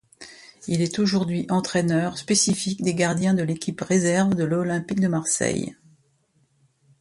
Il 0.67 0.81
est 0.81 0.97
aujourd'hui 0.97 1.45
entraîneur 1.51 2.17
spécifique 2.17 2.81
des 2.81 2.95
gardiens 2.95 3.35
de 3.35 3.43
l'équipe 3.43 3.81
réserve 3.81 4.33
de 4.33 4.43
l'Olympique 4.43 4.99
de 4.99 5.07
Marseille. 5.07 5.75